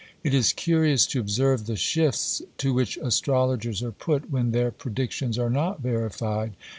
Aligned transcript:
It 0.23 0.33
is 0.33 0.51
curious 0.51 1.05
to 1.05 1.19
observe 1.19 1.67
the 1.67 1.75
shifts 1.75 2.41
to 2.57 2.73
which 2.73 2.97
astrologers 2.97 3.83
are 3.83 3.91
put 3.91 4.31
when 4.31 4.51
their 4.51 4.71
predictions 4.71 5.37
are 5.37 5.51
not 5.51 5.81
verified. 5.81 6.53